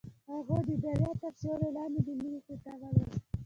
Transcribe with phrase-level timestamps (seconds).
[0.29, 3.21] هغې د دریا تر سیوري لاندې د مینې کتاب ولوست.